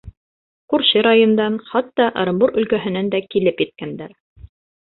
Күрше 0.73 1.03
райондан, 1.07 1.59
хатта 1.69 2.09
Ырымбур 2.23 2.57
өлкәһенән 2.63 3.15
дә 3.17 3.25
килеп 3.35 3.65
еткәндәр. 3.69 4.21